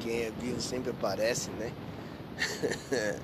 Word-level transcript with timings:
Quem 0.00 0.22
é 0.22 0.32
vivo 0.40 0.60
sempre 0.60 0.90
aparece, 0.90 1.50
né? 1.50 1.72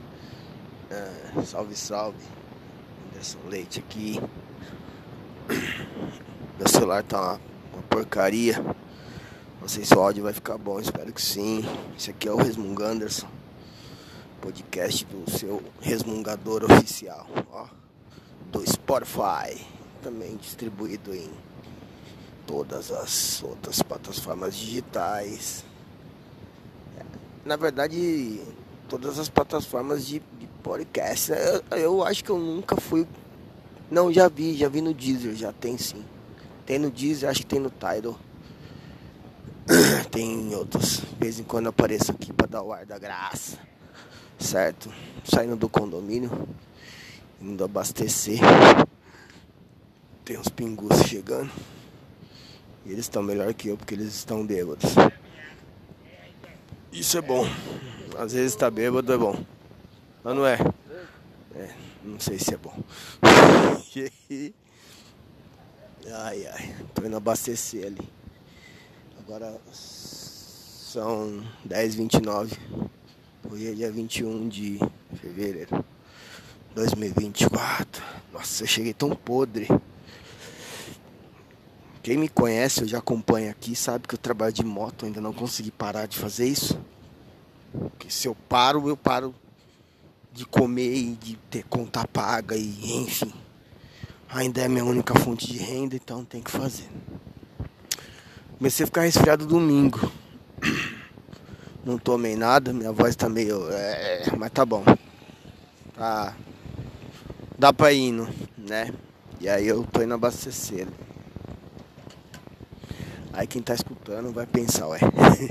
ah, 0.91 1.43
salve, 1.45 1.75
salve. 1.75 2.19
Anderson 3.17 3.39
Leite 3.49 3.81
aqui. 3.81 4.21
Meu 6.59 6.69
celular 6.69 7.03
tá 7.03 7.21
uma, 7.21 7.41
uma, 7.73 7.83
porcaria. 7.89 8.63
Não 9.61 9.69
sei 9.69 9.85
se 9.85 9.95
o 9.97 10.01
áudio 10.01 10.25
vai 10.25 10.33
ficar 10.33 10.59
bom, 10.59 10.79
espero 10.79 11.13
que 11.13 11.23
sim. 11.23 11.65
Esse 11.97 12.11
aqui 12.11 12.29
é 12.29 12.33
o 12.33 12.37
Resmungo 12.37 12.83
Anderson. 12.83 13.29
Podcast 14.41 15.05
do 15.07 15.31
seu 15.31 15.63
resmungador 15.81 16.65
oficial, 16.65 17.27
ó. 17.51 17.67
Do 18.53 18.69
Spotify. 18.71 19.67
Também 20.03 20.37
distribuído 20.37 21.15
em 21.15 21.31
todas 22.47 22.93
as 22.93 23.43
outras 23.43 23.83
plataformas 23.83 24.55
digitais. 24.55 25.65
Na 27.47 27.55
verdade, 27.55 28.41
todas 28.89 29.21
as 29.21 29.29
plataformas 29.29 30.05
de, 30.05 30.21
de 30.37 30.49
podcast. 30.65 31.31
Eu, 31.71 31.79
eu, 31.79 32.05
acho 32.05 32.25
que 32.25 32.31
eu 32.31 32.39
nunca 32.39 32.75
fui. 32.75 33.07
Não, 33.89 34.13
já 34.13 34.29
vi, 34.29 34.57
já 34.57 34.69
vi 34.69 34.81
no 34.81 34.93
Deezer, 34.93 35.33
já 35.37 35.53
tem 35.53 35.79
sim. 35.79 36.05
Tem 36.67 36.77
no 36.77 36.91
Deezer, 36.91 37.31
acho 37.31 37.43
que 37.43 37.47
tem 37.47 37.61
no 37.61 37.71
Tidal. 37.71 38.19
tem 40.11 40.53
outros. 40.57 40.97
De 40.97 41.15
vez 41.21 41.39
em 41.39 41.45
quando 41.45 41.69
apareço 41.69 42.11
aqui 42.11 42.33
para 42.33 42.49
dar 42.49 42.63
o 42.63 42.73
ar 42.73 42.85
da 42.85 42.99
graça. 42.99 43.57
Certo? 44.37 44.93
Saindo 45.23 45.55
do 45.55 45.69
condomínio, 45.69 46.49
indo 47.41 47.63
abastecer. 47.63 48.41
Tem 50.25 50.37
uns 50.37 50.49
pingus 50.49 51.01
chegando. 51.07 51.53
E 52.85 52.91
eles 52.91 53.05
estão 53.05 53.23
melhor 53.23 53.55
que 53.55 53.69
eu 53.69 53.77
porque 53.77 53.95
eles 53.95 54.13
estão 54.13 54.45
bêbados. 54.45 54.97
Isso 56.97 57.19
é 57.19 57.21
bom. 57.21 57.45
Às 58.19 58.33
vezes 58.33 58.57
tá 58.57 58.71
bêbado 58.71 59.13
é 59.13 59.19
bom. 59.19 59.39
Mas 60.25 60.35
não 60.35 60.47
é? 60.47 60.59
É, 61.55 61.75
não 62.03 62.19
sei 62.19 62.39
se 62.39 62.55
é 62.55 62.57
bom. 62.57 62.73
ai 66.11 66.47
ai, 66.47 66.75
tô 66.95 67.05
indo 67.05 67.19
abastecer 67.19 67.85
ali. 67.87 68.01
Agora 69.19 69.61
são 69.71 71.45
10h29. 71.69 72.59
Hoje 73.53 73.71
é 73.71 73.75
dia 73.75 73.93
21 73.93 74.49
de 74.49 74.81
fevereiro 75.21 75.85
2024. 76.75 78.03
Nossa, 78.33 78.63
eu 78.63 78.67
cheguei 78.67 78.95
tão 78.95 79.15
podre. 79.15 79.69
Quem 82.07 82.17
me 82.17 82.29
conhece, 82.29 82.83
eu 82.83 82.87
já 82.87 82.99
acompanha 82.99 83.51
aqui, 83.51 83.75
sabe 83.75 84.07
que 84.07 84.15
eu 84.15 84.19
trabalho 84.19 84.53
de 84.53 84.65
moto, 84.65 85.05
ainda 85.05 85.21
não 85.21 85.33
consegui 85.33 85.73
parar 85.73 86.07
de 86.07 86.17
fazer 86.17 86.47
isso. 86.47 86.79
Porque 87.73 88.09
se 88.09 88.29
eu 88.29 88.37
paro, 88.49 88.89
eu 88.89 88.97
paro 88.97 89.35
de 90.33 90.47
comer 90.47 90.95
e 90.95 91.17
de 91.17 91.35
ter 91.51 91.65
conta 91.65 92.07
paga 92.07 92.55
e 92.55 93.03
enfim. 93.03 93.33
Ainda 94.29 94.61
é 94.61 94.69
minha 94.69 94.85
única 94.85 95.19
fonte 95.19 95.53
de 95.53 95.59
renda, 95.59 95.97
então 95.97 96.25
tem 96.25 96.41
que 96.41 96.49
fazer. 96.53 96.89
Comecei 98.57 98.85
a 98.85 98.87
ficar 98.87 99.01
resfriado 99.01 99.45
domingo. 99.45 100.13
Não 101.85 101.99
tomei 101.99 102.37
nada, 102.37 102.73
minha 102.73 102.93
voz 102.93 103.17
tá 103.17 103.29
meio. 103.29 103.69
É, 103.69 104.27
mas 104.39 104.53
tá 104.53 104.65
bom. 104.65 104.85
Tá. 105.97 106.37
Dá 107.59 107.73
pra 107.73 107.93
ir 107.93 108.13
né? 108.57 108.95
E 109.41 109.49
aí 109.49 109.67
eu 109.67 109.83
tô 109.83 110.03
indo 110.03 110.15
abastecer. 110.15 110.87
Aí 113.37 113.47
quem 113.47 113.61
tá 113.61 113.75
escutando 113.75 114.33
vai 114.33 114.47
pensar, 114.47 114.89
ué, 114.89 114.99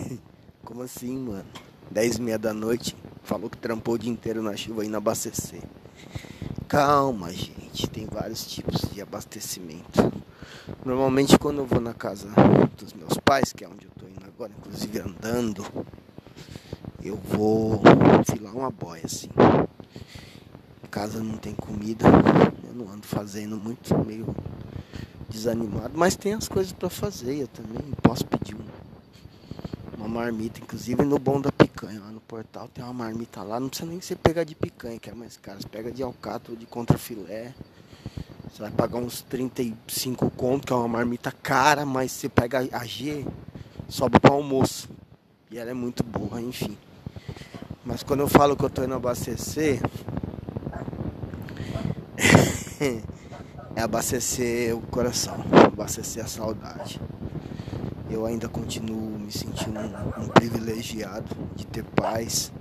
como 0.66 0.82
assim, 0.82 1.20
mano? 1.20 1.46
10 1.92 2.16
e 2.16 2.22
meia 2.24 2.40
da 2.40 2.52
noite, 2.52 2.98
falou 3.22 3.48
que 3.48 3.60
trampou 3.60 3.94
o 3.94 3.98
dia 4.00 4.12
inteiro 4.12 4.42
na 4.42 4.58
chuva 4.58 4.84
indo 4.84 4.98
abastecer. 4.98 5.62
Calma, 6.68 7.32
gente, 7.32 7.88
tem 7.88 8.08
vários 8.08 8.44
tipos 8.48 8.82
de 8.92 9.00
abastecimento. 9.04 10.12
Normalmente 10.84 11.38
quando 11.38 11.60
eu 11.60 11.68
vou 11.68 11.80
na 11.80 11.94
casa 11.94 12.28
dos 12.76 12.92
meus 12.94 13.20
pais, 13.24 13.54
que 13.54 13.64
é 13.64 13.70
onde 13.70 13.86
eu 13.86 13.92
tô 13.92 14.08
indo 14.08 14.26
agora, 14.26 14.52
inclusive 14.58 14.98
andando, 14.98 15.64
eu 17.04 17.18
vou 17.18 17.84
filar 18.28 18.56
uma 18.56 18.72
boia 18.72 19.04
assim. 19.06 19.30
Em 20.84 20.88
casa 20.90 21.22
não 21.22 21.38
tem 21.38 21.54
comida, 21.54 22.08
eu 22.68 22.74
não 22.74 22.92
ando 22.92 23.06
fazendo 23.06 23.58
muito, 23.58 23.96
meio 24.04 24.26
desanimado, 25.36 25.92
mas 25.98 26.16
tem 26.16 26.34
as 26.34 26.48
coisas 26.48 26.72
para 26.72 26.90
fazer. 26.90 27.42
Eu 27.42 27.48
também 27.48 27.82
posso 28.02 28.26
pedir 28.26 28.56
um, 28.56 28.64
uma 29.98 30.08
marmita, 30.08 30.62
inclusive 30.62 31.04
no 31.04 31.20
bom 31.20 31.42
da 31.42 31.52
picanha. 31.52 32.00
Lá 32.00 32.10
no 32.10 32.22
portal 32.22 32.70
tem 32.70 32.84
uma 32.84 32.94
marmita 32.94 33.44
lá, 33.44 33.60
não 33.60 33.68
precisa 33.68 33.90
nem 33.90 34.00
ser 34.00 34.16
pegar 34.16 34.46
de 34.46 34.56
picanha, 34.56 34.98
que 34.98 35.10
é 35.10 35.14
mais 35.14 35.38
caro. 35.38 35.62
Você 35.62 35.68
pega 35.68 35.92
de 35.92 36.02
alcatra 36.02 36.54
ou 36.54 36.58
de 36.58 36.66
contrafilé. 36.66 37.54
Você 38.50 38.62
vai 38.62 38.72
pagar 38.72 39.00
uns 39.00 39.22
35 39.24 40.32
conto, 40.32 40.68
que 40.68 40.72
é 40.72 40.76
uma 40.76 40.88
marmita 40.88 41.32
cara, 41.32 41.86
mas 41.86 42.14
você 42.14 42.30
pega 42.30 42.66
a 42.72 42.86
G, 42.86 43.26
sobe 43.90 44.18
para 44.20 44.32
almoço. 44.32 44.90
E 45.52 45.58
ela 45.58 45.72
é 45.72 45.74
muito 45.74 46.04
boa, 46.04 46.42
enfim. 46.42 46.78
Mas 47.84 48.02
quando 48.02 48.22
eu 48.22 48.30
falo 48.30 48.56
que 48.56 48.64
eu 48.64 48.70
tô 48.70 48.84
indo 48.84 48.94
abastecer. 48.94 49.82
é 53.76 53.82
abastecer 53.82 54.76
o 54.76 54.82
coração, 54.82 55.36
abastecer 55.66 56.24
a 56.24 56.28
saudade. 56.28 57.00
Eu 58.10 58.26
ainda 58.26 58.48
continuo 58.48 59.20
me 59.20 59.32
sentindo 59.32 59.80
um, 59.80 60.24
um 60.24 60.28
privilegiado 60.30 61.36
de 61.56 61.66
ter 61.66 61.84
pais, 61.84 62.52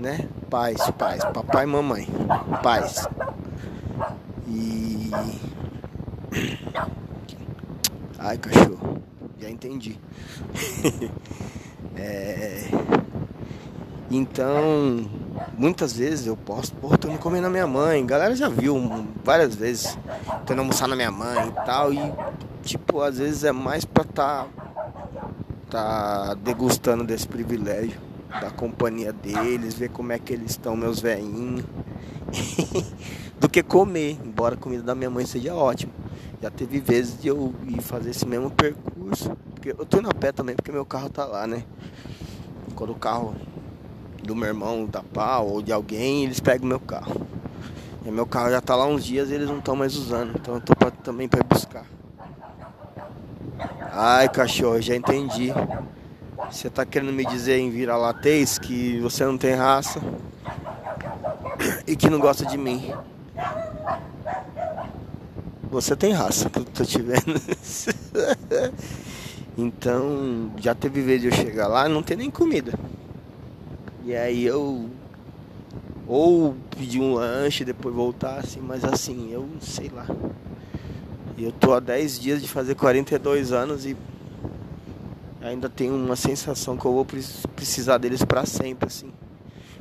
né? 0.00 0.28
Pais, 0.48 0.78
pais, 0.98 1.24
papai 1.26 1.64
e 1.64 1.66
mamãe, 1.68 2.08
pais. 2.62 3.06
E. 4.48 5.10
Ai, 8.18 8.36
cachorro, 8.36 9.00
já 9.38 9.48
entendi. 9.48 9.98
é... 11.96 12.68
Então, 14.10 15.08
muitas 15.56 15.92
vezes 15.92 16.26
eu 16.26 16.36
posto, 16.36 16.74
pô, 16.76 16.96
tô 16.96 17.08
indo 17.08 17.18
comer 17.18 17.40
na 17.40 17.50
minha 17.50 17.66
mãe. 17.66 18.04
Galera 18.04 18.34
já 18.34 18.48
viu 18.48 18.76
várias 19.24 19.54
vezes, 19.54 19.98
tô 20.46 20.52
indo 20.52 20.60
almoçar 20.60 20.88
na 20.88 20.96
minha 20.96 21.10
mãe 21.10 21.48
e 21.48 21.64
tal. 21.64 21.92
E, 21.92 21.98
tipo, 22.62 23.00
às 23.00 23.18
vezes 23.18 23.44
é 23.44 23.52
mais 23.52 23.84
pra 23.84 24.04
tá, 24.04 24.46
tá 25.68 26.34
degustando 26.34 27.04
desse 27.04 27.26
privilégio, 27.26 28.00
da 28.40 28.50
companhia 28.50 29.12
deles, 29.12 29.74
ver 29.74 29.90
como 29.90 30.12
é 30.12 30.18
que 30.18 30.32
eles 30.32 30.52
estão, 30.52 30.76
meus 30.76 31.00
velhinhos. 31.00 31.64
do 33.40 33.48
que 33.48 33.62
comer, 33.62 34.18
embora 34.22 34.54
a 34.54 34.58
comida 34.58 34.82
da 34.82 34.94
minha 34.94 35.08
mãe 35.08 35.24
seja 35.24 35.54
ótima. 35.54 35.92
Já 36.42 36.50
teve 36.50 36.78
vezes 36.78 37.20
de 37.20 37.28
eu 37.28 37.54
ir 37.66 37.80
fazer 37.80 38.10
esse 38.10 38.26
mesmo 38.26 38.50
percurso. 38.50 39.36
Porque 39.54 39.70
eu 39.70 39.86
tô 39.86 39.98
indo 39.98 40.10
a 40.10 40.14
pé 40.14 40.30
também 40.30 40.54
porque 40.54 40.70
meu 40.70 40.84
carro 40.84 41.08
tá 41.08 41.24
lá, 41.24 41.46
né? 41.46 41.64
Quando 42.74 42.92
o 42.92 42.94
carro 42.94 43.34
do 44.22 44.36
meu 44.36 44.48
irmão 44.48 44.86
da 44.86 45.02
pau 45.02 45.48
ou 45.48 45.62
de 45.62 45.72
alguém, 45.72 46.24
eles 46.24 46.40
pegam 46.40 46.68
meu 46.68 46.80
carro. 46.80 47.26
E 48.04 48.10
meu 48.10 48.26
carro 48.26 48.50
já 48.50 48.60
tá 48.60 48.74
lá 48.74 48.86
uns 48.86 49.04
dias 49.04 49.30
e 49.30 49.34
eles 49.34 49.48
não 49.48 49.58
estão 49.58 49.76
mais 49.76 49.96
usando. 49.96 50.32
Então 50.36 50.54
eu 50.54 50.60
tô 50.60 50.74
pra, 50.74 50.90
também 50.90 51.28
para 51.28 51.42
buscar. 51.44 51.84
Ai, 53.92 54.28
cachorro, 54.28 54.80
já 54.80 54.96
entendi. 54.96 55.52
Você 56.50 56.70
tá 56.70 56.86
querendo 56.86 57.12
me 57.12 57.24
dizer 57.24 57.58
em 57.58 57.70
vira-latez 57.70 58.58
que 58.58 58.98
você 59.00 59.24
não 59.24 59.36
tem 59.36 59.54
raça 59.54 60.00
e 61.86 61.94
que 61.94 62.08
não 62.08 62.18
gosta 62.18 62.46
de 62.46 62.56
mim. 62.56 62.92
Você 65.70 65.94
tem 65.94 66.12
raça, 66.12 66.50
que 66.50 66.58
eu 66.58 66.64
tô 66.64 66.84
te 66.84 67.00
vendo. 67.00 67.40
então, 69.56 70.50
já 70.56 70.74
teve 70.74 71.02
vez 71.02 71.20
de 71.20 71.28
eu 71.28 71.32
chegar 71.32 71.68
lá 71.68 71.88
não 71.88 72.02
tem 72.02 72.16
nem 72.16 72.30
comida. 72.30 72.72
E 74.04 74.14
aí 74.14 74.44
eu 74.44 74.88
ou 76.06 76.56
pedir 76.76 77.00
um 77.00 77.14
lanche 77.14 77.64
depois 77.64 77.94
voltar 77.94 78.38
assim, 78.38 78.60
mas 78.60 78.84
assim, 78.84 79.30
eu 79.30 79.48
sei 79.60 79.88
lá. 79.88 80.06
Eu 81.38 81.52
tô 81.52 81.72
há 81.72 81.80
10 81.80 82.18
dias 82.18 82.42
de 82.42 82.48
fazer 82.48 82.74
42 82.74 83.52
anos 83.52 83.86
e 83.86 83.96
ainda 85.40 85.68
tenho 85.68 85.94
uma 85.94 86.16
sensação 86.16 86.76
que 86.76 86.84
eu 86.84 86.92
vou 86.92 87.06
precisar 87.54 87.98
deles 87.98 88.24
para 88.24 88.44
sempre 88.44 88.88
assim. 88.88 89.12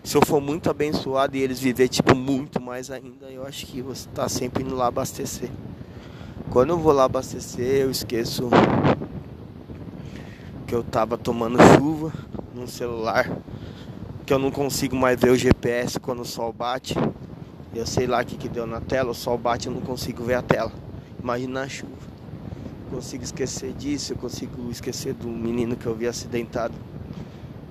Se 0.03 0.15
eu 0.15 0.21
for 0.25 0.39
muito 0.39 0.69
abençoado 0.69 1.35
e 1.35 1.41
eles 1.41 1.59
viver 1.59 1.87
tipo 1.87 2.15
muito 2.15 2.61
mais 2.61 2.91
ainda, 2.91 3.25
eu 3.31 3.45
acho 3.45 3.65
que 3.65 3.81
você 3.81 4.07
tá 4.09 4.29
sempre 4.29 4.63
indo 4.63 4.75
lá 4.75 4.87
abastecer. 4.87 5.49
Quando 6.51 6.69
eu 6.69 6.77
vou 6.77 6.93
lá 6.93 7.05
abastecer, 7.05 7.81
eu 7.81 7.91
esqueço 7.91 8.49
que 10.67 10.75
eu 10.75 10.83
tava 10.83 11.17
tomando 11.17 11.57
chuva 11.75 12.13
no 12.53 12.67
celular 12.67 13.29
que 14.29 14.33
eu 14.33 14.37
não 14.37 14.51
consigo 14.51 14.95
mais 14.95 15.19
ver 15.19 15.31
o 15.31 15.35
GPS 15.35 15.99
quando 15.99 16.19
o 16.19 16.25
sol 16.25 16.53
bate. 16.53 16.93
Eu 17.73 17.83
sei 17.83 18.05
lá 18.05 18.21
o 18.21 18.25
que, 18.25 18.37
que 18.37 18.47
deu 18.47 18.67
na 18.67 18.79
tela, 18.79 19.09
o 19.09 19.15
sol 19.15 19.39
bate 19.39 19.65
eu 19.65 19.73
não 19.73 19.81
consigo 19.81 20.23
ver 20.23 20.35
a 20.35 20.43
tela. 20.43 20.71
Imagina 21.19 21.63
a 21.63 21.67
chuva. 21.67 21.93
Eu 22.85 22.97
consigo 22.97 23.23
esquecer 23.23 23.73
disso, 23.73 24.13
eu 24.13 24.17
consigo 24.17 24.69
esquecer 24.69 25.15
do 25.15 25.27
menino 25.27 25.75
que 25.75 25.87
eu 25.87 25.95
vi 25.95 26.05
acidentado 26.05 26.75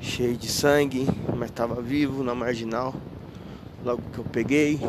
cheio 0.00 0.36
de 0.36 0.48
sangue, 0.48 1.06
mas 1.36 1.48
estava 1.48 1.80
vivo 1.80 2.24
na 2.24 2.34
marginal. 2.34 2.92
Logo 3.84 4.02
que 4.12 4.18
eu 4.18 4.24
peguei, 4.24 4.80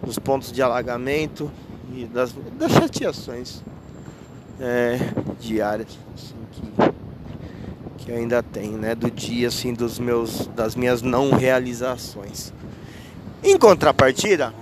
nos 0.00 0.16
pontos 0.20 0.52
de 0.52 0.62
alagamento 0.62 1.50
e 1.92 2.04
das, 2.04 2.32
das 2.56 2.70
chateações 2.70 3.64
é, 4.60 4.96
diárias 5.40 5.98
assim, 6.14 6.36
que, 6.52 6.93
que 8.04 8.12
eu 8.12 8.16
ainda 8.16 8.42
tenho, 8.42 8.76
né? 8.76 8.94
Do 8.94 9.10
dia 9.10 9.48
assim 9.48 9.72
dos 9.72 9.98
meus 9.98 10.46
das 10.48 10.76
minhas 10.76 11.00
não 11.00 11.30
realizações. 11.30 12.52
Em 13.42 13.56
contrapartida, 13.58 14.52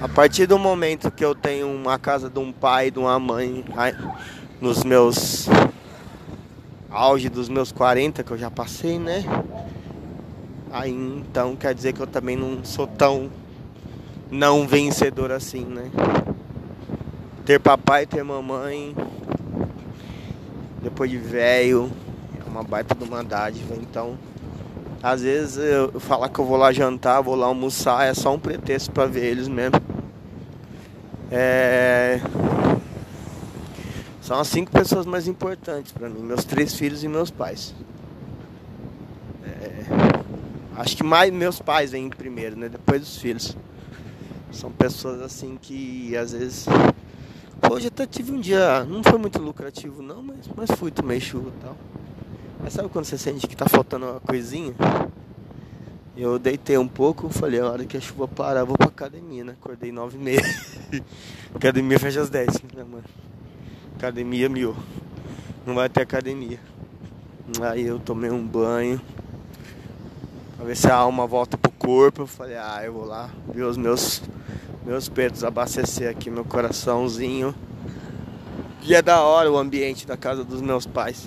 a 0.00 0.08
partir 0.08 0.46
do 0.46 0.58
momento 0.58 1.10
que 1.10 1.24
eu 1.24 1.34
tenho 1.34 1.68
uma 1.68 1.98
casa 1.98 2.30
de 2.30 2.38
um 2.38 2.50
pai, 2.50 2.90
de 2.90 2.98
uma 2.98 3.18
mãe, 3.18 3.62
nos 4.60 4.84
meus 4.84 5.48
auge 6.90 7.28
dos 7.28 7.48
meus 7.48 7.72
40 7.72 8.22
que 8.22 8.30
eu 8.30 8.38
já 8.38 8.50
passei, 8.50 8.98
né? 8.98 9.22
Aí 10.72 10.90
então 10.90 11.54
quer 11.56 11.74
dizer 11.74 11.92
que 11.92 12.00
eu 12.00 12.06
também 12.06 12.36
não 12.36 12.64
sou 12.64 12.86
tão 12.86 13.30
não 14.30 14.66
vencedor 14.66 15.30
assim, 15.30 15.64
né? 15.64 15.90
Ter 17.44 17.60
papai, 17.60 18.06
ter 18.06 18.24
mamãe, 18.24 18.94
depois 20.86 21.10
de 21.10 21.18
velho, 21.18 21.90
é 22.38 22.48
uma 22.48 22.62
baita 22.62 22.94
de 22.94 23.02
uma 23.02 23.24
dádiva, 23.24 23.74
então 23.74 24.16
às 25.02 25.20
vezes 25.20 25.56
eu 25.56 25.98
falar 25.98 26.28
que 26.28 26.38
eu 26.38 26.44
vou 26.44 26.56
lá 26.56 26.72
jantar, 26.72 27.20
vou 27.20 27.34
lá 27.34 27.46
almoçar, 27.46 28.06
é 28.06 28.14
só 28.14 28.32
um 28.32 28.38
pretexto 28.38 28.92
para 28.92 29.04
ver 29.04 29.24
eles 29.24 29.48
mesmo. 29.48 29.80
É... 31.28 32.20
São 34.20 34.38
as 34.38 34.46
cinco 34.46 34.70
pessoas 34.70 35.06
mais 35.06 35.26
importantes 35.26 35.90
para 35.90 36.08
mim, 36.08 36.20
meus 36.20 36.44
três 36.44 36.72
filhos 36.72 37.02
e 37.02 37.08
meus 37.08 37.32
pais. 37.32 37.74
É... 39.44 39.84
Acho 40.76 40.96
que 40.96 41.02
mais 41.02 41.32
meus 41.32 41.60
pais 41.60 41.90
vêm 41.90 42.08
primeiro, 42.10 42.56
né? 42.56 42.68
Depois 42.68 43.00
dos 43.00 43.16
filhos. 43.16 43.56
São 44.52 44.70
pessoas 44.70 45.20
assim 45.20 45.58
que 45.60 46.16
às 46.16 46.30
vezes. 46.30 46.66
Hoje 47.70 47.88
até 47.88 48.06
tive 48.06 48.32
um 48.32 48.40
dia, 48.40 48.84
não 48.84 49.02
foi 49.02 49.18
muito 49.18 49.40
lucrativo 49.40 50.02
não, 50.02 50.22
mas, 50.22 50.48
mas 50.54 50.70
fui, 50.78 50.90
tomei 50.90 51.20
chuva 51.20 51.48
e 51.48 51.62
tal. 51.62 51.76
Mas 52.62 52.72
sabe 52.72 52.88
quando 52.88 53.04
você 53.04 53.18
sente 53.18 53.46
que 53.46 53.56
tá 53.56 53.68
faltando 53.68 54.06
uma 54.06 54.20
coisinha? 54.20 54.72
Eu 56.16 56.38
deitei 56.38 56.78
um 56.78 56.88
pouco, 56.88 57.28
falei, 57.28 57.60
a 57.60 57.70
hora 57.70 57.84
que 57.84 57.96
a 57.96 58.00
chuva 58.00 58.26
parar, 58.26 58.64
vou 58.64 58.78
pra 58.78 58.86
academia, 58.86 59.44
né? 59.44 59.52
Acordei 59.60 59.92
nove 59.92 60.16
e 60.16 60.20
meia. 60.20 60.40
academia 61.54 61.98
fecha 61.98 62.22
às 62.22 62.30
dez, 62.30 62.54
né, 62.74 62.84
mano? 62.84 63.04
Academia 63.96 64.48
mil. 64.48 64.74
Não 65.66 65.74
vai 65.74 65.88
ter 65.88 66.02
academia. 66.02 66.60
Aí 67.60 67.84
eu 67.86 67.98
tomei 67.98 68.30
um 68.30 68.46
banho. 68.46 69.00
Pra 70.56 70.64
ver 70.64 70.76
se 70.76 70.86
a 70.86 70.94
alma 70.94 71.26
volta 71.26 71.58
pro 71.58 71.70
corpo. 71.72 72.22
Eu 72.22 72.26
falei, 72.26 72.56
ah, 72.56 72.80
eu 72.82 72.92
vou 72.92 73.04
lá 73.04 73.28
ver 73.52 73.64
os 73.64 73.76
meus, 73.76 74.22
meus 74.86 75.08
peitos 75.08 75.42
abastecer 75.42 76.08
aqui, 76.08 76.30
meu 76.30 76.44
coraçãozinho. 76.44 77.52
E 78.84 78.94
é 78.94 79.02
da 79.02 79.20
hora 79.20 79.50
o 79.50 79.58
ambiente 79.58 80.06
da 80.06 80.16
casa 80.16 80.44
dos 80.44 80.62
meus 80.62 80.86
pais. 80.86 81.26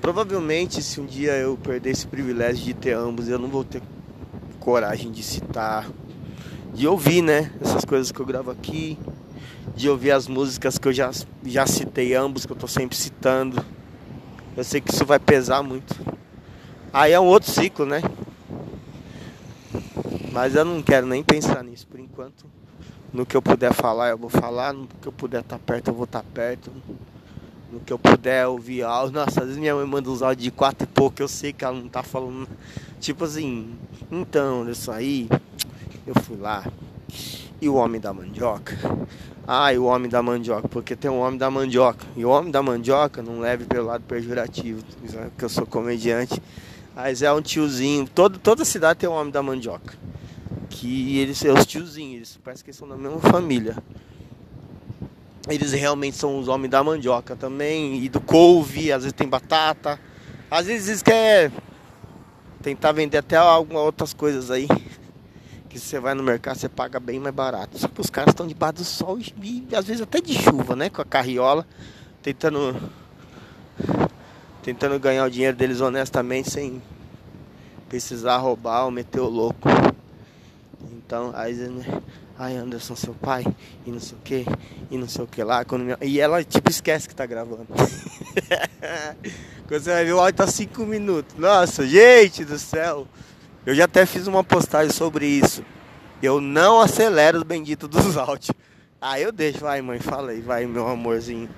Provavelmente, 0.00 0.82
se 0.82 0.98
um 0.98 1.04
dia 1.04 1.32
eu 1.32 1.58
perder 1.58 1.90
esse 1.90 2.06
privilégio 2.06 2.64
de 2.64 2.72
ter 2.72 2.92
ambos, 2.92 3.28
eu 3.28 3.38
não 3.38 3.48
vou 3.48 3.62
ter 3.62 3.82
coragem 4.58 5.12
de 5.12 5.22
citar, 5.22 5.86
de 6.72 6.88
ouvir, 6.88 7.20
né? 7.20 7.52
Essas 7.60 7.84
coisas 7.84 8.10
que 8.10 8.18
eu 8.18 8.24
gravo 8.24 8.50
aqui, 8.50 8.98
de 9.76 9.90
ouvir 9.90 10.12
as 10.12 10.26
músicas 10.26 10.78
que 10.78 10.88
eu 10.88 10.92
já, 10.92 11.10
já 11.44 11.66
citei 11.66 12.14
ambos, 12.14 12.46
que 12.46 12.52
eu 12.52 12.56
tô 12.56 12.66
sempre 12.66 12.96
citando. 12.96 13.62
Eu 14.56 14.64
sei 14.64 14.80
que 14.80 14.90
isso 14.90 15.04
vai 15.04 15.18
pesar 15.18 15.62
muito. 15.62 15.94
Aí 16.94 17.12
é 17.12 17.20
um 17.20 17.26
outro 17.26 17.50
ciclo, 17.50 17.84
né? 17.84 18.00
Mas 20.32 20.54
eu 20.54 20.64
não 20.64 20.82
quero 20.82 21.06
nem 21.06 21.22
pensar 21.22 21.62
nisso 21.62 21.86
por 21.86 22.00
enquanto. 22.00 22.46
No 23.12 23.26
que 23.26 23.36
eu 23.36 23.42
puder 23.42 23.72
falar, 23.74 24.08
eu 24.08 24.18
vou 24.18 24.30
falar. 24.30 24.72
No 24.72 24.88
que 25.00 25.06
eu 25.06 25.12
puder 25.12 25.42
estar 25.42 25.58
tá 25.58 25.64
perto, 25.64 25.88
eu 25.88 25.94
vou 25.94 26.04
estar 26.04 26.22
tá 26.22 26.26
perto 26.32 26.70
no 27.72 27.80
que 27.80 27.92
eu 27.92 27.98
puder 27.98 28.46
ouvir 28.46 28.82
áudio. 28.82 29.14
Nossa, 29.14 29.40
às 29.40 29.46
vezes 29.46 29.58
minha 29.58 29.74
mãe 29.74 29.86
manda 29.86 30.10
uns 30.10 30.22
áudios 30.22 30.44
de 30.44 30.50
quatro 30.50 30.84
e 30.84 30.86
pouco, 30.86 31.22
eu 31.22 31.28
sei 31.28 31.52
que 31.52 31.64
ela 31.64 31.74
não 31.74 31.88
tá 31.88 32.02
falando. 32.02 32.46
Tipo 33.00 33.24
assim, 33.24 33.74
então, 34.10 34.68
isso 34.68 34.92
aí, 34.92 35.28
eu 36.06 36.14
fui 36.22 36.36
lá. 36.36 36.64
E 37.60 37.68
o 37.68 37.74
homem 37.74 38.00
da 38.00 38.12
mandioca? 38.12 38.76
Ah, 39.46 39.72
e 39.72 39.78
o 39.78 39.84
homem 39.84 40.10
da 40.10 40.22
mandioca, 40.22 40.68
porque 40.68 40.94
tem 40.94 41.10
um 41.10 41.20
homem 41.20 41.38
da 41.38 41.50
mandioca. 41.50 42.06
E 42.16 42.24
o 42.24 42.28
homem 42.28 42.50
da 42.50 42.62
mandioca, 42.62 43.22
não 43.22 43.40
leve 43.40 43.64
pelo 43.64 43.86
lado 43.86 44.04
pejorativo, 44.06 44.84
que 45.36 45.44
eu 45.44 45.48
sou 45.48 45.66
comediante. 45.66 46.40
Mas 46.94 47.22
é 47.22 47.32
um 47.32 47.40
tiozinho, 47.40 48.06
todo, 48.06 48.38
toda 48.38 48.64
cidade 48.64 49.00
tem 49.00 49.08
um 49.08 49.14
homem 49.14 49.32
da 49.32 49.42
mandioca. 49.42 49.94
Que 50.72 51.18
eles 51.18 51.38
são 51.38 51.54
os 51.54 51.64
tiozinhos, 51.64 52.16
eles 52.16 52.40
parece 52.42 52.64
que 52.64 52.72
são 52.72 52.88
da 52.88 52.96
mesma 52.96 53.20
família 53.20 53.76
eles 55.48 55.72
realmente 55.72 56.16
são 56.16 56.38
os 56.38 56.48
homens 56.48 56.70
da 56.70 56.82
mandioca 56.84 57.34
também, 57.34 58.02
e 58.02 58.08
do 58.08 58.20
couve, 58.20 58.92
às 58.92 59.02
vezes 59.02 59.12
tem 59.12 59.28
batata. 59.28 59.98
Às 60.50 60.66
vezes 60.66 60.88
eles 60.88 61.02
querem 61.02 61.52
tentar 62.62 62.92
vender 62.92 63.18
até 63.18 63.36
algumas 63.36 63.82
outras 63.82 64.12
coisas 64.12 64.50
aí. 64.50 64.68
Que 65.68 65.78
você 65.78 65.98
vai 65.98 66.12
no 66.12 66.22
mercado, 66.22 66.58
você 66.58 66.68
paga 66.68 67.00
bem 67.00 67.18
mais 67.18 67.34
barato. 67.34 67.78
Só 67.78 67.88
que 67.88 67.98
os 67.98 68.10
caras 68.10 68.32
estão 68.34 68.46
debaixo 68.46 68.74
do 68.74 68.84
sol 68.84 69.18
e, 69.18 69.66
e 69.70 69.74
às 69.74 69.86
vezes 69.86 70.02
até 70.02 70.20
de 70.20 70.34
chuva, 70.34 70.76
né? 70.76 70.90
Com 70.90 71.00
a 71.00 71.04
carriola, 71.04 71.66
tentando 72.22 72.76
tentando 74.62 75.00
ganhar 75.00 75.24
o 75.24 75.30
dinheiro 75.30 75.56
deles 75.56 75.80
honestamente 75.80 76.50
sem 76.50 76.82
precisar 77.88 78.36
roubar 78.36 78.84
ou 78.84 78.90
meter 78.90 79.20
o 79.20 79.30
louco. 79.30 79.66
Então, 80.92 81.32
aí 81.34 81.54
ai 82.38 82.56
Anderson, 82.56 82.96
seu 82.96 83.14
pai, 83.14 83.44
e 83.86 83.90
não 83.90 84.00
sei 84.00 84.18
o 84.18 84.20
que, 84.22 84.46
e 84.90 84.98
não 84.98 85.08
sei 85.08 85.24
o 85.24 85.26
que 85.26 85.42
lá. 85.42 85.64
Quando 85.64 85.84
minha... 85.84 85.98
E 86.00 86.20
ela 86.20 86.42
tipo 86.42 86.70
esquece 86.70 87.08
que 87.08 87.14
tá 87.14 87.26
gravando. 87.26 87.66
Quando 89.68 89.82
você 89.82 89.90
vai 89.90 90.04
ver 90.04 90.12
o 90.12 90.20
áudio 90.20 90.34
tá 90.34 90.46
5 90.46 90.84
minutos. 90.84 91.34
Nossa, 91.38 91.86
gente 91.86 92.44
do 92.44 92.58
céu. 92.58 93.06
Eu 93.64 93.74
já 93.74 93.84
até 93.84 94.04
fiz 94.04 94.26
uma 94.26 94.42
postagem 94.42 94.92
sobre 94.92 95.26
isso. 95.26 95.64
Eu 96.22 96.40
não 96.40 96.80
acelero 96.80 97.38
os 97.38 97.44
benditos 97.44 97.88
dos 97.88 98.16
áudios. 98.18 98.50
Ah, 99.00 99.18
eu 99.18 99.32
deixo, 99.32 99.60
vai 99.60 99.82
mãe, 99.82 99.98
fala 99.98 100.30
aí, 100.30 100.40
vai 100.40 100.64
meu 100.66 100.86
amorzinho. 100.86 101.48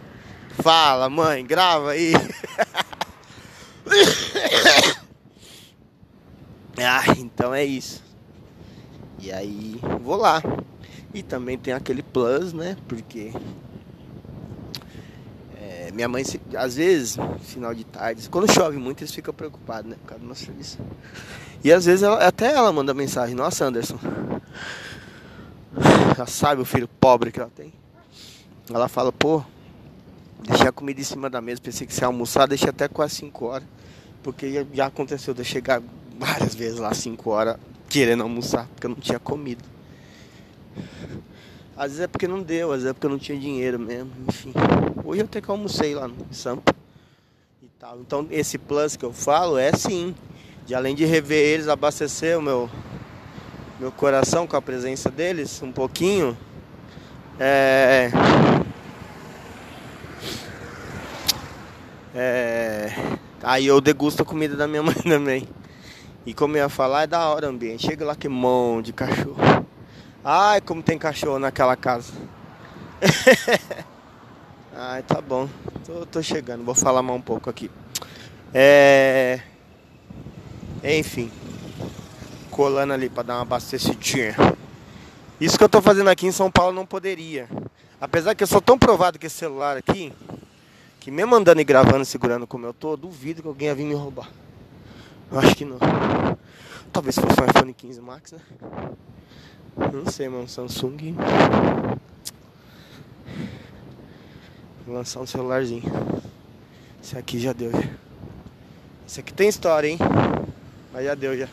Fala, 0.62 1.10
mãe, 1.10 1.44
grava 1.44 1.90
aí. 1.90 2.12
ah, 6.78 7.04
então 7.18 7.52
é 7.52 7.64
isso. 7.64 8.02
E 9.24 9.32
aí, 9.32 9.80
vou 10.02 10.16
lá. 10.16 10.42
E 11.14 11.22
também 11.22 11.56
tem 11.56 11.72
aquele 11.72 12.02
plus, 12.02 12.52
né? 12.52 12.76
Porque 12.86 13.32
é, 15.56 15.90
minha 15.92 16.06
mãe, 16.06 16.22
às 16.54 16.76
vezes, 16.76 17.16
final 17.40 17.74
de 17.74 17.84
tarde, 17.84 18.28
quando 18.28 18.52
chove 18.52 18.76
muito, 18.76 19.00
eles 19.00 19.14
ficam 19.14 19.32
preocupados, 19.32 19.90
né? 19.90 19.96
Por 20.02 20.08
causa 20.08 20.22
do 20.22 20.28
nosso 20.28 20.44
serviço. 20.44 20.78
E 21.64 21.72
às 21.72 21.86
vezes, 21.86 22.02
ela, 22.02 22.22
até 22.22 22.52
ela 22.52 22.70
manda 22.70 22.92
mensagem: 22.92 23.34
Nossa, 23.34 23.64
Anderson, 23.64 23.98
já 26.18 26.26
sabe 26.26 26.60
o 26.60 26.66
filho 26.66 26.86
pobre 26.86 27.32
que 27.32 27.40
ela 27.40 27.50
tem? 27.56 27.72
Ela 28.68 28.88
fala: 28.88 29.10
Pô, 29.10 29.42
deixei 30.46 30.68
a 30.68 30.72
comida 30.72 31.00
em 31.00 31.04
cima 31.04 31.30
da 31.30 31.40
mesa, 31.40 31.62
pensei 31.62 31.86
que 31.86 31.98
ia 31.98 32.06
almoçar, 32.08 32.46
deixei 32.46 32.68
até 32.68 32.88
quase 32.88 33.14
5 33.14 33.46
horas. 33.46 33.66
Porque 34.22 34.66
já, 34.74 34.84
aconteceu 34.84 35.32
de 35.32 35.42
chegar 35.42 35.82
várias 36.18 36.54
vezes 36.54 36.78
lá 36.78 36.92
5 36.92 37.30
horas 37.30 37.56
querendo 37.94 38.24
almoçar, 38.24 38.66
porque 38.74 38.86
eu 38.88 38.90
não 38.90 38.96
tinha 38.96 39.20
comido. 39.20 39.62
Às 41.76 41.92
vezes 41.92 42.00
é 42.00 42.06
porque 42.08 42.26
não 42.26 42.42
deu, 42.42 42.72
às 42.72 42.78
vezes 42.78 42.90
é 42.90 42.92
porque 42.92 43.06
eu 43.06 43.10
não 43.10 43.18
tinha 43.20 43.38
dinheiro 43.38 43.78
mesmo, 43.78 44.10
enfim. 44.28 44.52
Hoje 45.04 45.20
eu 45.20 45.24
até 45.24 45.40
que 45.40 45.48
almocei 45.48 45.94
lá 45.94 46.08
no 46.08 46.16
Sampa 46.32 46.74
e 47.62 47.68
tal. 47.78 48.00
Então 48.00 48.26
esse 48.32 48.58
plus 48.58 48.96
que 48.96 49.04
eu 49.04 49.12
falo 49.12 49.56
é 49.56 49.72
sim, 49.72 50.12
de 50.66 50.74
além 50.74 50.96
de 50.96 51.04
rever 51.04 51.38
eles, 51.38 51.68
abastecer 51.68 52.36
o 52.36 52.42
meu 52.42 52.68
meu 53.78 53.92
coração 53.92 54.44
com 54.44 54.56
a 54.56 54.62
presença 54.62 55.08
deles 55.08 55.62
um 55.62 55.70
pouquinho. 55.70 56.36
É 57.38 58.10
É, 62.12 62.92
aí 63.42 63.66
eu 63.66 63.80
degusto 63.80 64.22
a 64.22 64.26
comida 64.26 64.56
da 64.56 64.66
minha 64.66 64.82
mãe 64.82 64.94
também. 65.02 65.48
E 66.26 66.32
como 66.32 66.56
eu 66.56 66.62
ia 66.62 66.68
falar, 66.68 67.02
é 67.02 67.06
da 67.06 67.28
hora 67.28 67.46
o 67.46 67.50
ambiente. 67.50 67.86
Chega 67.86 68.04
lá 68.04 68.16
que 68.16 68.28
mão 68.28 68.80
de 68.80 68.92
cachorro. 68.92 69.36
Ai, 70.24 70.60
como 70.62 70.82
tem 70.82 70.98
cachorro 70.98 71.38
naquela 71.38 71.76
casa. 71.76 72.12
Ai, 74.74 75.02
tá 75.02 75.20
bom. 75.20 75.48
Tô, 75.84 76.06
tô, 76.06 76.22
chegando. 76.22 76.64
Vou 76.64 76.74
falar 76.74 77.02
mais 77.02 77.18
um 77.18 77.22
pouco 77.22 77.50
aqui. 77.50 77.70
É... 78.54 79.40
Enfim. 80.82 81.30
Colando 82.50 82.94
ali 82.94 83.10
pra 83.10 83.22
dar 83.22 83.34
uma 83.34 83.42
abastecidinha. 83.42 84.34
Isso 85.38 85.58
que 85.58 85.64
eu 85.64 85.68
tô 85.68 85.82
fazendo 85.82 86.08
aqui 86.08 86.26
em 86.26 86.32
São 86.32 86.50
Paulo 86.50 86.72
não 86.72 86.86
poderia. 86.86 87.48
Apesar 88.00 88.34
que 88.34 88.42
eu 88.42 88.48
sou 88.48 88.62
tão 88.62 88.78
provado 88.78 89.18
com 89.18 89.26
esse 89.26 89.36
celular 89.36 89.76
aqui 89.76 90.12
Que 91.00 91.10
mesmo 91.10 91.34
andando 91.34 91.60
e 91.60 91.64
gravando, 91.64 92.04
segurando 92.04 92.46
como 92.46 92.66
eu 92.66 92.74
tô, 92.74 92.96
duvido 92.96 93.42
que 93.42 93.48
alguém 93.48 93.68
ia 93.68 93.74
vir 93.74 93.84
me 93.84 93.94
roubar. 93.94 94.28
Eu 95.30 95.38
acho 95.38 95.54
que 95.56 95.64
não. 95.64 95.78
Talvez 96.92 97.16
fosse 97.16 97.40
um 97.40 97.44
iPhone 97.44 97.74
15 97.74 98.00
Max, 98.00 98.32
né? 98.32 98.38
Não 99.92 100.10
sei, 100.10 100.28
mano. 100.28 100.48
Samsung. 100.48 101.14
Vou 104.86 104.94
lançar 104.94 105.20
um 105.20 105.26
celularzinho. 105.26 105.82
Esse 107.02 107.18
aqui 107.18 107.38
já 107.38 107.52
deu. 107.52 107.72
Já. 107.72 107.82
Esse 109.06 109.20
aqui 109.20 109.32
tem 109.32 109.48
história, 109.48 109.88
hein? 109.88 109.98
Mas 110.92 111.04
já 111.04 111.14
deu 111.14 111.36
já. 111.36 111.48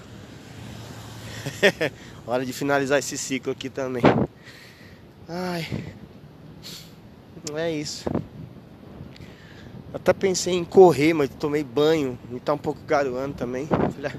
Hora 2.28 2.46
de 2.46 2.54
finalizar 2.54 3.00
esse 3.00 3.18
ciclo 3.18 3.52
aqui 3.52 3.70
também. 3.70 4.04
Ai. 5.28 5.68
É 7.56 7.72
isso. 7.72 8.06
Até 10.02 10.14
pensei 10.14 10.56
em 10.56 10.66
correr, 10.66 11.14
mas 11.14 11.30
tomei 11.30 11.64
banho 11.64 12.18
e 12.34 12.40
tá 12.40 12.56
um 12.56 12.58
pouco 12.58 12.82
garoando 12.88 13.36
também. 13.36 13.70
Ah, 14.04 14.18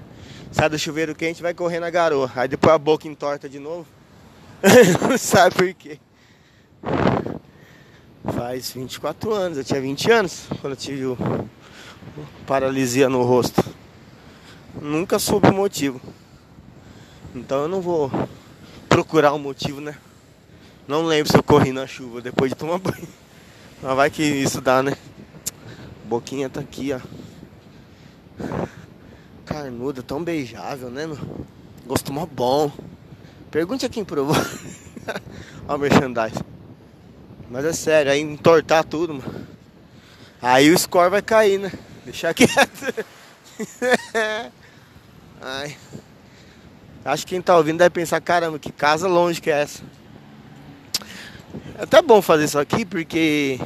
sai 0.52 0.68
do 0.68 0.78
chuveiro 0.78 1.12
quente, 1.12 1.42
vai 1.42 1.52
correr 1.52 1.80
na 1.80 1.90
garoa. 1.90 2.30
Aí 2.36 2.46
depois 2.46 2.72
a 2.72 2.78
boca 2.78 3.08
entorta 3.08 3.48
de 3.48 3.58
novo. 3.58 3.84
Não 5.10 5.18
sabe 5.18 5.56
por 5.56 5.74
quê. 5.74 5.98
Faz 8.32 8.70
24 8.70 9.32
anos, 9.32 9.58
eu 9.58 9.64
tinha 9.64 9.80
20 9.80 10.12
anos 10.12 10.46
quando 10.60 10.74
eu 10.74 10.76
tive 10.76 11.04
o, 11.04 11.14
o 11.14 12.26
paralisia 12.46 13.08
no 13.08 13.24
rosto. 13.24 13.64
Nunca 14.80 15.18
soube 15.18 15.48
o 15.48 15.52
motivo. 15.52 16.00
Então 17.34 17.62
eu 17.62 17.68
não 17.68 17.80
vou 17.80 18.08
procurar 18.88 19.34
um 19.34 19.38
motivo, 19.38 19.80
né? 19.80 19.96
Não 20.86 21.02
lembro 21.02 21.28
se 21.28 21.36
eu 21.36 21.42
corri 21.42 21.72
na 21.72 21.88
chuva 21.88 22.20
depois 22.20 22.52
de 22.52 22.56
tomar 22.56 22.78
banho. 22.78 23.08
Mas 23.82 23.96
vai 23.96 24.10
que 24.10 24.22
isso 24.22 24.60
dá, 24.60 24.80
né? 24.80 24.96
Boquinha 26.12 26.50
tá 26.50 26.60
aqui, 26.60 26.92
ó. 26.92 27.00
Carnuda, 29.46 30.02
tão 30.02 30.22
beijável, 30.22 30.90
né, 30.90 31.06
meu? 31.06 31.18
Gosto 31.86 32.12
mó 32.12 32.26
bom. 32.26 32.70
Pergunte 33.50 33.86
a 33.86 33.88
quem 33.88 34.04
provou. 34.04 34.36
Olha 35.66 35.74
o 35.74 35.78
merchandising. 35.78 36.44
Mas 37.50 37.64
é 37.64 37.72
sério, 37.72 38.12
aí 38.12 38.20
entortar 38.20 38.84
tudo, 38.84 39.14
mano. 39.14 39.46
Aí 40.42 40.70
o 40.70 40.78
score 40.78 41.08
vai 41.08 41.22
cair, 41.22 41.58
né? 41.58 41.72
Deixar 42.04 42.34
quieto. 42.36 43.06
Ai. 45.40 45.74
Acho 47.06 47.26
que 47.26 47.30
quem 47.30 47.40
tá 47.40 47.56
ouvindo 47.56 47.78
deve 47.78 47.88
pensar, 47.88 48.20
caramba, 48.20 48.58
que 48.58 48.70
casa 48.70 49.08
longe 49.08 49.40
que 49.40 49.50
é 49.50 49.62
essa. 49.62 49.82
É 51.78 51.84
até 51.84 52.02
bom 52.02 52.20
fazer 52.20 52.44
isso 52.44 52.58
aqui 52.58 52.84
porque 52.84 53.58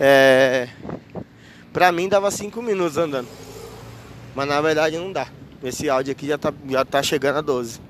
é, 0.00 0.68
pra 1.72 1.90
mim 1.90 2.08
dava 2.08 2.30
5 2.30 2.62
minutos 2.62 2.96
andando. 2.96 3.28
Mas 4.34 4.48
na 4.48 4.60
verdade 4.60 4.96
não 4.96 5.12
dá. 5.12 5.26
Esse 5.62 5.88
áudio 5.88 6.12
aqui 6.12 6.28
já 6.28 6.38
tá, 6.38 6.52
já 6.68 6.84
tá 6.84 7.02
chegando 7.02 7.38
a 7.38 7.40
12. 7.40 7.80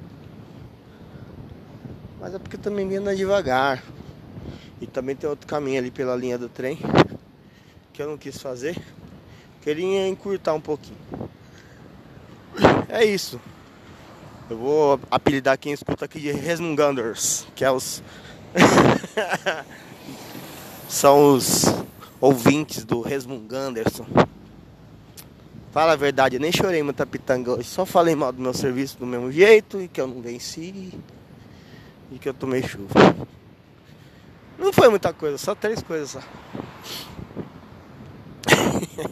Mas 2.19 2.35
é 2.35 2.39
porque 2.39 2.57
também 2.57 2.97
anda 2.97 3.15
devagar. 3.15 3.83
E 4.81 4.87
também 4.87 5.15
tem 5.15 5.29
outro 5.29 5.47
caminho 5.47 5.79
ali 5.79 5.91
pela 5.91 6.17
linha 6.17 6.39
do 6.39 6.49
trem. 6.49 6.79
Que 7.93 8.01
eu 8.01 8.09
não 8.09 8.17
quis 8.17 8.39
fazer. 8.39 8.77
Queria 9.61 10.09
encurtar 10.09 10.55
um 10.55 10.61
pouquinho. 10.61 10.97
É 12.89 13.05
isso. 13.05 13.39
Eu 14.49 14.57
vou 14.57 15.01
apelidar 15.11 15.59
quem 15.59 15.75
escuta 15.75 16.07
aqui 16.07 16.21
de 16.21 16.33
Resmunganders. 16.33 17.47
Que 17.55 17.65
é 17.65 17.71
os. 17.71 18.03
São 20.89 21.35
os 21.35 21.67
ouvintes 22.21 22.85
do 22.85 23.01
Resmunganderson. 23.01 24.07
Fala 25.71 25.93
a 25.93 25.97
verdade, 25.97 26.37
eu 26.37 26.41
nem 26.41 26.51
chorei 26.51 26.83
muita 26.83 27.07
pitanga 27.07 27.63
só 27.63 27.85
falei 27.85 28.15
mal 28.15 28.33
do 28.33 28.41
meu 28.41 28.55
serviço 28.55 28.99
do 28.99 29.07
mesmo 29.07 29.31
jeito 29.31 29.81
e 29.81 29.87
que 29.87 30.01
eu 30.01 30.07
não 30.07 30.21
venci 30.21 30.99
e 32.11 32.19
que 32.19 32.29
eu 32.29 32.35
tomei 32.35 32.63
chuva. 32.63 32.95
Não 34.59 34.73
foi 34.73 34.89
muita 34.89 35.13
coisa, 35.13 35.39
só 35.39 35.55
três 35.55 35.83
coisas 35.83 36.11
só. 36.11 36.21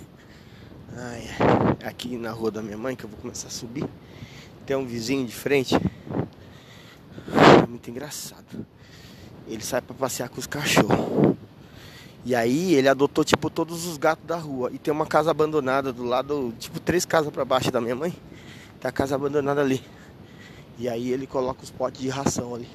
Ai, 0.96 1.28
aqui 1.84 2.16
na 2.16 2.32
rua 2.32 2.50
da 2.50 2.62
minha 2.62 2.78
mãe 2.78 2.96
que 2.96 3.04
eu 3.04 3.10
vou 3.10 3.18
começar 3.20 3.48
a 3.48 3.50
subir, 3.50 3.84
tem 4.64 4.76
um 4.76 4.86
vizinho 4.86 5.26
de 5.26 5.34
frente. 5.34 5.76
Muito 7.68 7.90
engraçado. 7.90 8.66
Ele 9.46 9.62
sai 9.62 9.80
para 9.82 9.94
passear 9.94 10.28
com 10.28 10.40
os 10.40 10.46
cachorros. 10.46 11.36
E 12.26 12.34
aí 12.34 12.74
ele 12.74 12.88
adotou 12.88 13.24
tipo 13.24 13.48
todos 13.48 13.86
os 13.86 13.96
gatos 13.96 14.26
da 14.26 14.36
rua. 14.36 14.68
E 14.72 14.78
tem 14.78 14.92
uma 14.92 15.06
casa 15.06 15.30
abandonada 15.30 15.92
do 15.92 16.02
lado, 16.02 16.52
tipo 16.58 16.80
três 16.80 17.04
casas 17.06 17.32
para 17.32 17.44
baixo 17.44 17.70
da 17.70 17.80
minha 17.80 17.94
mãe. 17.94 18.12
Tá 18.80 18.88
a 18.88 18.92
casa 18.92 19.14
abandonada 19.14 19.60
ali. 19.60 19.80
E 20.76 20.88
aí 20.88 21.12
ele 21.12 21.24
coloca 21.24 21.62
os 21.62 21.70
potes 21.70 22.00
de 22.00 22.08
ração 22.08 22.56
ali. 22.56 22.68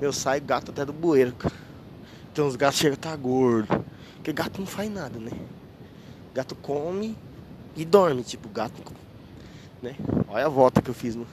Meu, 0.00 0.12
sai 0.12 0.38
gato 0.38 0.70
até 0.70 0.84
do 0.84 0.92
bueiro, 0.92 1.32
cara. 1.32 1.52
Então 2.32 2.46
os 2.46 2.54
gatos 2.54 2.78
chegam 2.78 2.92
a 2.92 2.94
estar 2.94 3.10
tá 3.10 3.16
gordo. 3.16 3.84
Porque 4.14 4.32
gato 4.32 4.60
não 4.60 4.66
faz 4.68 4.88
nada, 4.88 5.18
né? 5.18 5.32
Gato 6.32 6.54
come 6.54 7.18
e 7.74 7.84
dorme, 7.84 8.22
tipo, 8.22 8.48
gato. 8.50 8.80
Né? 9.82 9.96
Olha 10.28 10.46
a 10.46 10.48
volta 10.48 10.80
que 10.80 10.88
eu 10.88 10.94
fiz, 10.94 11.16
mano. 11.16 11.26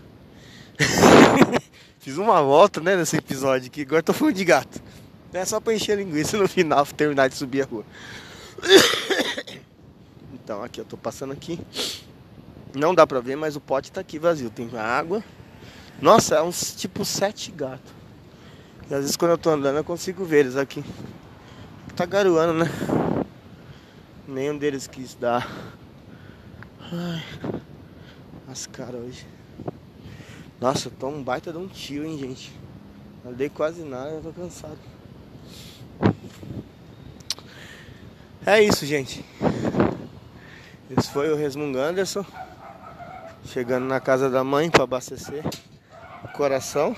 fiz 2.00 2.18
uma 2.18 2.42
volta, 2.42 2.82
né, 2.82 2.96
nesse 2.96 3.16
episódio 3.16 3.68
aqui. 3.68 3.84
Agora 3.84 4.02
tô 4.02 4.12
falando 4.12 4.34
de 4.34 4.44
gato. 4.44 4.82
É 5.34 5.46
só 5.46 5.60
pra 5.60 5.74
encher 5.74 5.98
linguiça 5.98 6.38
no 6.38 6.48
final, 6.48 6.86
terminar 6.86 7.28
de 7.28 7.36
subir 7.36 7.62
a 7.62 7.66
rua. 7.66 7.86
Então, 10.34 10.64
aqui 10.64 10.80
eu 10.82 10.86
tô 10.86 10.98
passando 10.98 11.34
aqui. 11.34 11.60
Não 12.74 12.96
dá 12.96 13.06
pra 13.06 13.20
ver, 13.20 13.36
mas 13.36 13.56
o 13.56 13.62
pote 13.62 13.92
tá 13.92 14.02
aqui 14.02 14.18
vazio. 14.18 14.50
Tem 14.50 14.70
água. 14.78 15.24
Nossa, 16.02 16.36
é 16.36 16.42
uns 16.42 16.76
tipo 16.76 17.04
sete 17.04 17.52
gatos. 17.52 17.92
E 18.90 18.94
às 18.94 19.02
vezes 19.02 19.18
quando 19.18 19.32
eu 19.32 19.38
tô 19.38 19.50
andando 19.50 19.78
eu 19.78 19.84
consigo 19.84 20.24
ver 20.24 20.40
eles 20.40 20.56
aqui. 20.56 20.84
Tá 21.96 22.06
garoando, 22.06 22.54
né? 22.54 22.72
Nenhum 24.28 24.58
deles 24.58 24.88
quis 24.88 25.16
dar. 25.16 25.50
Ai, 26.80 27.24
as 28.48 28.68
caras 28.68 29.02
hoje. 29.02 29.28
Nossa, 30.62 30.88
eu 30.88 30.92
tô 30.92 31.08
um 31.08 31.22
baita 31.22 31.52
de 31.52 31.58
um 31.58 31.68
tio, 31.68 32.06
hein, 32.06 32.18
gente. 32.18 32.54
Não 33.26 33.34
dei 33.34 33.50
quase 33.50 33.84
nada, 33.84 34.12
eu 34.12 34.22
tô 34.22 34.32
cansado. 34.32 34.78
É 38.48 38.64
isso, 38.64 38.86
gente. 38.86 39.26
Esse 40.90 41.12
foi 41.12 41.30
o 41.30 41.36
Resmungo 41.36 41.80
Anderson. 41.80 42.26
Chegando 43.44 43.86
na 43.86 44.00
casa 44.00 44.30
da 44.30 44.42
mãe 44.42 44.70
para 44.70 44.86
abastecer 44.86 45.44
o 46.24 46.30
coração 46.30 46.96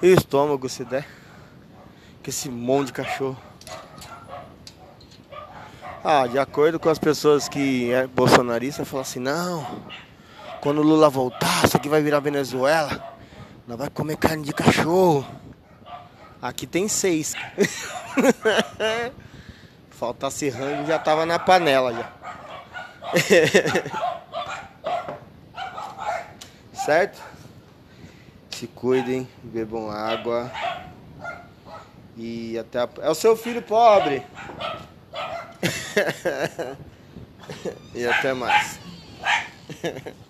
e 0.00 0.06
o 0.06 0.14
estômago, 0.14 0.68
se 0.68 0.84
der. 0.84 1.04
Que 2.22 2.30
esse 2.30 2.48
monte 2.48 2.86
de 2.86 2.92
cachorro. 2.92 3.36
Ah, 6.04 6.28
de 6.28 6.38
acordo 6.38 6.78
com 6.78 6.88
as 6.88 7.00
pessoas 7.00 7.48
que 7.48 7.90
é 7.90 8.06
bolsonarista, 8.06 8.84
falam 8.84 9.02
assim, 9.02 9.18
não, 9.18 9.66
quando 10.60 10.78
o 10.78 10.84
Lula 10.84 11.10
voltar, 11.10 11.64
isso 11.64 11.76
aqui 11.76 11.88
vai 11.88 12.00
virar 12.00 12.20
Venezuela, 12.20 13.12
nós 13.66 13.76
vai 13.76 13.90
comer 13.90 14.16
carne 14.16 14.44
de 14.44 14.52
cachorro. 14.52 15.26
Aqui 16.40 16.64
tem 16.64 16.86
seis. 16.86 17.34
Faltasse 19.98 20.48
rango 20.48 20.86
já 20.86 20.96
tava 20.96 21.26
na 21.26 21.40
panela 21.40 21.92
já. 21.92 22.08
certo? 26.86 27.20
Se 28.50 28.68
cuidem, 28.68 29.28
bebam 29.42 29.90
água. 29.90 30.52
E 32.16 32.56
até 32.56 32.78
a... 32.78 32.88
É 33.02 33.10
o 33.10 33.14
seu 33.14 33.36
filho 33.36 33.60
pobre. 33.60 34.24
e 37.92 38.06
até 38.06 38.32
mais. 38.34 38.78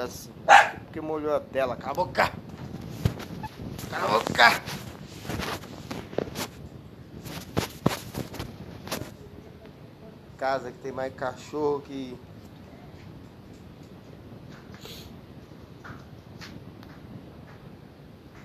negócio. 0.00 0.32
Porque 0.84 1.00
molhou 1.00 1.34
a 1.34 1.40
tela. 1.40 1.76
Cala 1.76 1.92
a 1.92 1.94
boca! 1.94 2.32
Cala 3.90 4.04
a 4.04 4.18
boca! 4.18 4.62
Casa 10.38 10.72
que 10.72 10.78
tem 10.78 10.92
mais 10.92 11.14
cachorro 11.14 11.82
que 11.82 12.18